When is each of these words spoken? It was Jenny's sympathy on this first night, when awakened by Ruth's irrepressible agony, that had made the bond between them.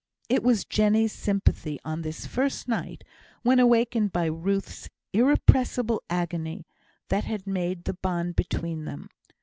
It 0.29 0.41
was 0.41 0.65
Jenny's 0.65 1.13
sympathy 1.13 1.77
on 1.85 2.01
this 2.01 2.25
first 2.25 2.67
night, 2.67 3.03
when 3.43 3.59
awakened 3.59 4.11
by 4.11 4.25
Ruth's 4.25 4.89
irrepressible 5.13 6.01
agony, 6.09 6.65
that 7.09 7.25
had 7.25 7.45
made 7.45 7.83
the 7.83 7.93
bond 7.93 8.35
between 8.35 8.85
them. 8.85 9.09